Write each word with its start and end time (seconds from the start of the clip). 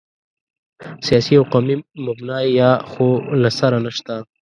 سیاسي 1.05 1.33
او 1.39 1.43
قومي 1.53 1.75
مبنا 2.05 2.37
یا 2.59 2.71
خو 2.89 3.05
له 3.41 3.49
سره 3.59 3.77
نشته. 3.85 4.13